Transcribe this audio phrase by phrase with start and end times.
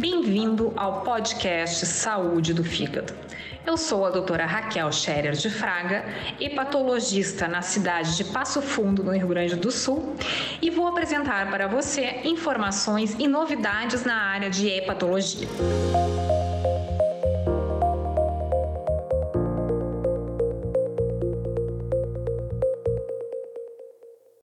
[0.00, 3.12] Bem-vindo ao podcast Saúde do Fígado.
[3.66, 6.06] Eu sou a doutora Raquel Scherer de Fraga,
[6.40, 10.16] hepatologista na cidade de Passo Fundo, no Rio Grande do Sul,
[10.62, 15.46] e vou apresentar para você informações e novidades na área de hepatologia.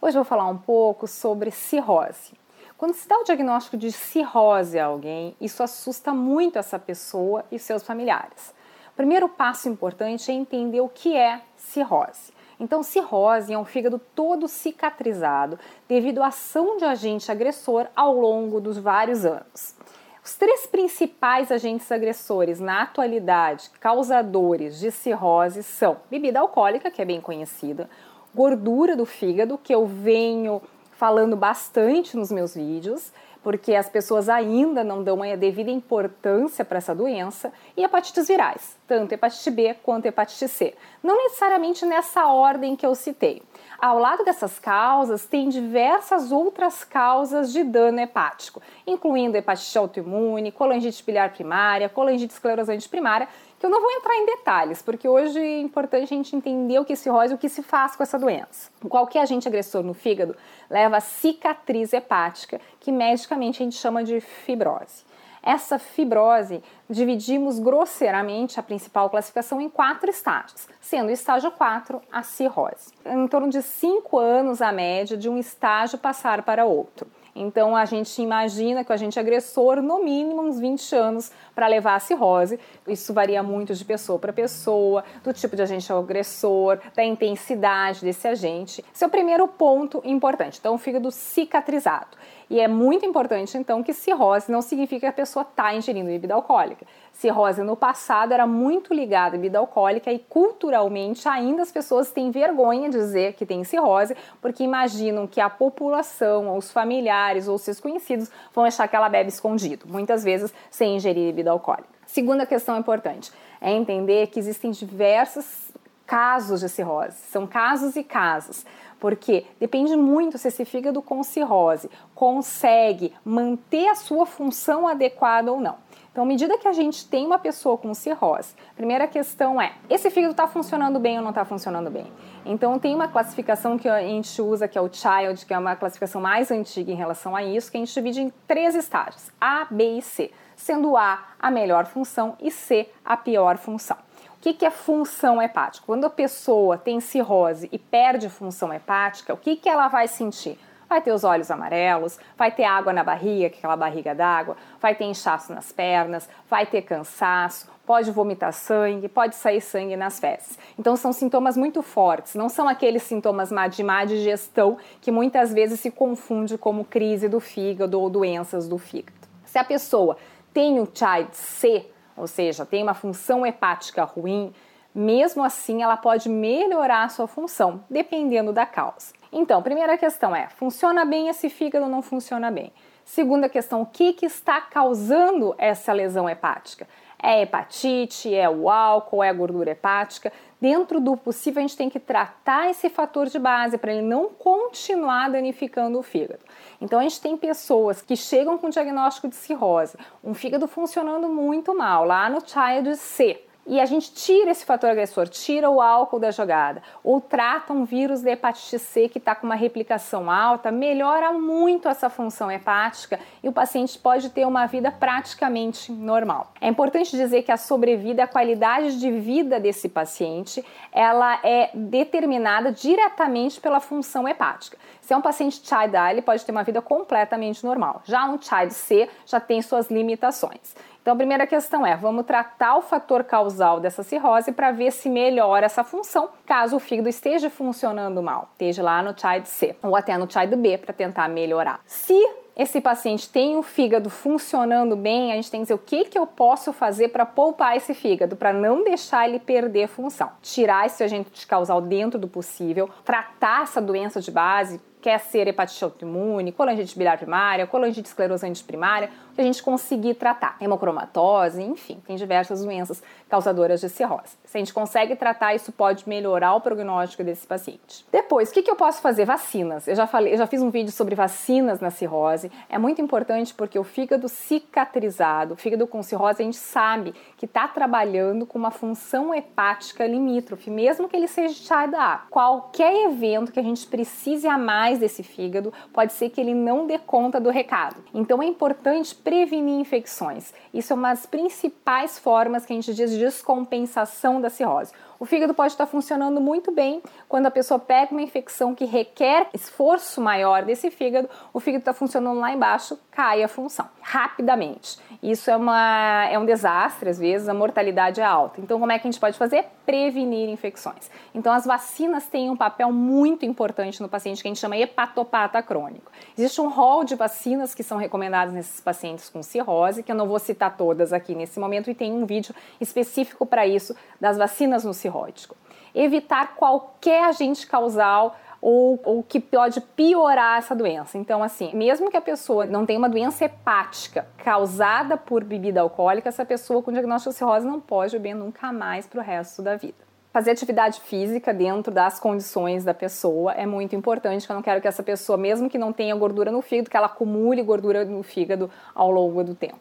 [0.00, 2.39] Hoje vou falar um pouco sobre cirrose.
[2.80, 7.58] Quando se dá o diagnóstico de cirrose a alguém, isso assusta muito essa pessoa e
[7.58, 8.54] seus familiares.
[8.94, 12.32] O primeiro passo importante é entender o que é cirrose.
[12.58, 18.62] Então, cirrose é um fígado todo cicatrizado devido à ação de agente agressor ao longo
[18.62, 19.76] dos vários anos.
[20.24, 27.04] Os três principais agentes agressores na atualidade causadores de cirrose são bebida alcoólica, que é
[27.04, 27.90] bem conhecida,
[28.34, 30.62] gordura do fígado, que eu venho
[31.00, 33.10] falando bastante nos meus vídeos,
[33.42, 38.76] porque as pessoas ainda não dão a devida importância para essa doença, e hepatites virais,
[38.86, 40.74] tanto hepatite B quanto hepatite C.
[41.02, 43.42] Não necessariamente nessa ordem que eu citei.
[43.78, 51.02] Ao lado dessas causas, tem diversas outras causas de dano hepático, incluindo hepatite autoimune, colangite
[51.02, 53.26] biliar primária, colangite esclerosante primária,
[53.60, 56.84] que eu não vou entrar em detalhes, porque hoje é importante a gente entender o
[56.84, 58.70] que se rosa e o que se faz com essa doença.
[58.88, 60.34] Qualquer agente agressor no fígado
[60.70, 65.04] leva a cicatriz hepática, que medicamente a gente chama de fibrose.
[65.42, 72.22] Essa fibrose, dividimos grosseiramente a principal classificação em quatro estágios, sendo o estágio 4 a
[72.22, 72.92] cirrose.
[73.04, 77.06] Em torno de 5 anos a média de um estágio passar para outro.
[77.34, 81.94] Então a gente imagina que o agente agressor, no mínimo, uns 20 anos para levar
[81.94, 82.58] a cirrose.
[82.86, 88.26] Isso varia muito de pessoa para pessoa, do tipo de agente agressor, da intensidade desse
[88.26, 88.84] agente.
[88.94, 90.58] Esse é o primeiro ponto importante.
[90.58, 92.16] Então, o fígado cicatrizado.
[92.48, 96.34] E é muito importante, então, que cirrose não significa que a pessoa está ingerindo bebida
[96.34, 96.84] alcoólica.
[97.12, 102.30] Cirrose no passado era muito ligada à bebida alcoólica e culturalmente ainda as pessoas têm
[102.30, 107.58] vergonha de dizer que tem cirrose porque imaginam que a população, ou os familiares ou
[107.58, 111.88] seus conhecidos vão achar que ela bebe escondido, muitas vezes sem ingerir bebida alcoólica.
[112.06, 113.30] Segunda questão importante
[113.60, 115.70] é entender que existem diversos
[116.06, 118.64] casos de cirrose, são casos e casos
[119.00, 125.58] porque depende muito se esse fígado com cirrose consegue manter a sua função adequada ou
[125.58, 125.76] não.
[126.12, 129.74] Então, à medida que a gente tem uma pessoa com cirrose, a primeira questão é:
[129.88, 132.06] esse fígado está funcionando bem ou não está funcionando bem?
[132.44, 135.76] Então, tem uma classificação que a gente usa, que é o CHILD, que é uma
[135.76, 139.66] classificação mais antiga em relação a isso, que a gente divide em três estágios: A,
[139.70, 143.96] B e C, sendo A a melhor função e C a pior função.
[144.36, 145.86] O que, que é função hepática?
[145.86, 150.58] Quando a pessoa tem cirrose e perde função hepática, o que, que ela vai sentir?
[150.90, 154.92] Vai ter os olhos amarelos, vai ter água na barriga, é aquela barriga d'água, vai
[154.92, 160.58] ter inchaço nas pernas, vai ter cansaço, pode vomitar sangue, pode sair sangue nas fezes.
[160.76, 165.78] Então são sintomas muito fortes, não são aqueles sintomas de má digestão que muitas vezes
[165.78, 169.16] se confunde como crise do fígado ou doenças do fígado.
[169.44, 170.16] Se a pessoa
[170.52, 171.86] tem o CHILD C,
[172.16, 174.52] ou seja, tem uma função hepática ruim,
[174.94, 179.12] mesmo assim ela pode melhorar a sua função, dependendo da causa.
[179.32, 182.72] Então, primeira questão é: funciona bem esse fígado ou não funciona bem?
[183.04, 186.88] Segunda questão: o que, que está causando essa lesão hepática?
[187.22, 190.32] É hepatite, é o álcool, é a gordura hepática?
[190.58, 194.28] Dentro do possível, a gente tem que tratar esse fator de base para ele não
[194.30, 196.40] continuar danificando o fígado.
[196.80, 201.74] Então, a gente tem pessoas que chegam com diagnóstico de cirrose, um fígado funcionando muito
[201.74, 206.18] mal, lá no Child C e a gente tira esse fator agressor, tira o álcool
[206.18, 210.70] da jogada, ou trata um vírus de hepatite C que está com uma replicação alta,
[210.70, 216.52] melhora muito essa função hepática e o paciente pode ter uma vida praticamente normal.
[216.60, 222.72] É importante dizer que a sobrevida, a qualidade de vida desse paciente, ela é determinada
[222.72, 224.76] diretamente pela função hepática.
[225.00, 228.02] Se é um paciente Child A, ele pode ter uma vida completamente normal.
[228.04, 230.74] Já um Child C já tem suas limitações.
[231.02, 233.49] Então, a primeira questão é: vamos tratar o fator causal
[233.80, 238.82] dessa cirrose para ver se melhora essa função, caso o fígado esteja funcionando mal, esteja
[238.82, 241.80] lá no child C ou até no child B para tentar melhorar.
[241.86, 242.14] Se
[242.56, 246.18] esse paciente tem o fígado funcionando bem, a gente tem que dizer o que, que
[246.18, 250.30] eu posso fazer para poupar esse fígado, para não deixar ele perder função.
[250.42, 255.82] Tirar esse agente causal dentro do possível, tratar essa doença de base, quer ser hepatite
[255.82, 259.10] autoimune, colangite biliar primária, colangite esclerosante primária,
[259.40, 260.56] que a gente conseguir tratar.
[260.60, 264.36] Hemocromatose, enfim, tem diversas doenças causadoras de cirrose.
[264.44, 268.04] Se a gente consegue tratar, isso pode melhorar o prognóstico desse paciente.
[268.12, 269.24] Depois, o que, que eu posso fazer?
[269.24, 269.88] Vacinas.
[269.88, 272.52] Eu já falei, eu já fiz um vídeo sobre vacinas na cirrose.
[272.68, 277.46] É muito importante porque o fígado cicatrizado, o fígado com cirrose, a gente sabe que
[277.46, 282.24] está trabalhando com uma função hepática limítrofe, mesmo que ele seja de A.
[282.28, 286.86] Qualquer evento que a gente precise a mais desse fígado, pode ser que ele não
[286.86, 287.96] dê conta do recado.
[288.12, 290.52] Então é importante prevenir infecções.
[290.74, 294.92] Isso é uma das principais formas que a gente diz de descompensação da cirrose.
[295.20, 299.48] O fígado pode estar funcionando muito bem quando a pessoa pega uma infecção que requer
[299.52, 304.98] esforço maior desse fígado, o fígado está funcionando lá embaixo, cai a função rapidamente.
[305.22, 308.62] Isso é, uma, é um desastre, às vezes, a mortalidade é alta.
[308.62, 309.66] Então, como é que a gente pode fazer?
[309.84, 311.10] Prevenir infecções.
[311.34, 315.62] Então, as vacinas têm um papel muito importante no paciente que a gente chama hepatopata
[315.62, 316.10] crônico.
[316.36, 320.26] Existe um rol de vacinas que são recomendadas nesses pacientes com cirrose, que eu não
[320.26, 324.84] vou citar todas aqui nesse momento, e tem um vídeo específico para isso das vacinas
[324.84, 325.56] no cirrótico.
[325.94, 331.16] Evitar qualquer agente causal ou, ou, que pode piorar essa doença.
[331.16, 336.28] Então, assim, mesmo que a pessoa não tenha uma doença hepática causada por bebida alcoólica,
[336.28, 339.76] essa pessoa com diagnóstico de cirrose não pode beber nunca mais para o resto da
[339.76, 340.09] vida.
[340.32, 344.80] Fazer atividade física dentro das condições da pessoa é muito importante, que eu não quero
[344.80, 348.22] que essa pessoa, mesmo que não tenha gordura no fígado, que ela acumule gordura no
[348.22, 349.78] fígado ao longo do tempo.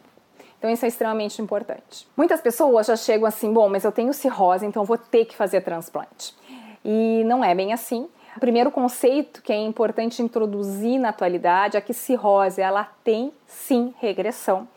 [0.58, 2.08] Então isso é extremamente importante.
[2.18, 5.62] Muitas pessoas já chegam assim, bom, mas eu tenho cirrose, então vou ter que fazer
[5.62, 6.34] transplante.
[6.84, 8.10] E não é bem assim.
[8.36, 13.94] O primeiro conceito que é importante introduzir na atualidade é que cirrose ela tem sim
[14.00, 14.68] regressão.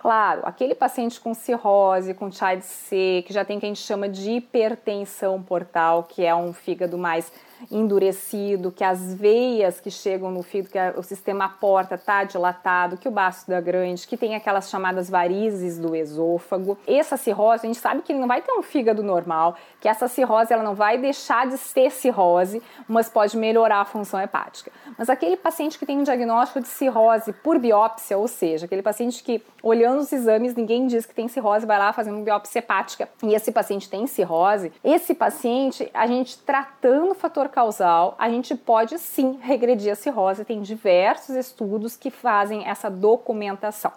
[0.00, 3.82] Claro, aquele paciente com cirrose, com child C, que já tem o que a gente
[3.82, 7.30] chama de hipertensão portal, que é um fígado mais
[7.70, 13.08] endurecido, que as veias que chegam no fígado, que o sistema porta está dilatado, que
[13.08, 16.78] o baço da grande, que tem aquelas chamadas varizes do esôfago.
[16.86, 20.52] Essa cirrose, a gente sabe que não vai ter um fígado normal, que essa cirrose
[20.52, 24.70] ela não vai deixar de ser cirrose, mas pode melhorar a função hepática.
[24.96, 29.22] Mas aquele paciente que tem um diagnóstico de cirrose por biópsia, ou seja, aquele paciente
[29.22, 33.08] que olhando os exames ninguém diz que tem cirrose, vai lá fazendo uma biópsia hepática
[33.22, 38.54] e esse paciente tem cirrose, esse paciente, a gente tratando o fator causal, a gente
[38.54, 40.44] pode sim regredir a cirrose.
[40.44, 43.92] Tem diversos estudos que fazem essa documentação.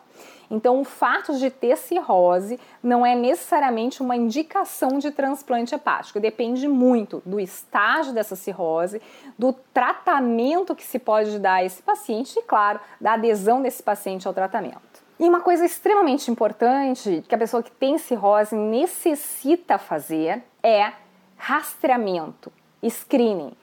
[0.50, 6.68] Então, o fato de ter cirrose não é necessariamente uma indicação de transplante hepático, depende
[6.68, 9.02] muito do estágio dessa cirrose,
[9.38, 14.28] do tratamento que se pode dar a esse paciente e, claro, da adesão desse paciente
[14.28, 15.04] ao tratamento.
[15.20, 20.94] E uma coisa extremamente importante que a pessoa que tem cirrose necessita fazer é
[21.38, 22.52] rastreamento
[22.90, 23.54] screening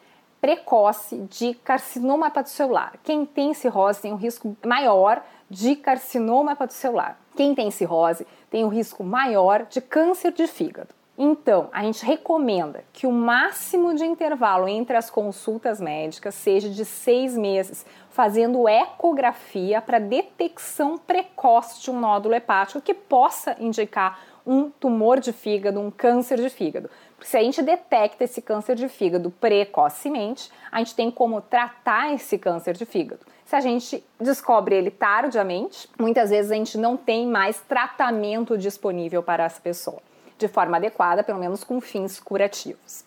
[0.41, 2.95] precoce de carcinoma hepatocelular.
[3.05, 7.19] Quem tem cirrose tem um risco maior de carcinoma hepatocelular.
[7.37, 10.95] Quem tem cirrose tem um risco maior de câncer de fígado.
[11.23, 16.83] Então, a gente recomenda que o máximo de intervalo entre as consultas médicas seja de
[16.83, 24.19] seis meses, fazendo ecografia para detecção precoce de um nódulo hepático que possa indicar
[24.50, 26.91] um tumor de fígado, um câncer de fígado.
[27.20, 32.37] Se a gente detecta esse câncer de fígado precocemente, a gente tem como tratar esse
[32.37, 33.20] câncer de fígado.
[33.44, 39.23] Se a gente descobre ele tardiamente, muitas vezes a gente não tem mais tratamento disponível
[39.23, 40.02] para essa pessoa,
[40.37, 43.05] de forma adequada, pelo menos com fins curativos.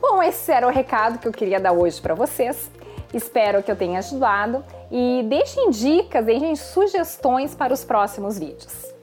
[0.00, 2.68] Bom, esse era o recado que eu queria dar hoje para vocês.
[3.14, 8.99] Espero que eu tenha ajudado e deixem dicas, deixem sugestões para os próximos vídeos.